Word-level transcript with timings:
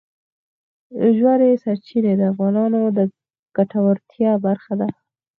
ژورې 1.17 1.51
سرچینې 1.63 2.13
د 2.17 2.21
افغانانو 2.31 2.81
د 2.97 2.99
ګټورتیا 3.57 4.31
برخه 4.45 4.73
ده. 4.81 4.89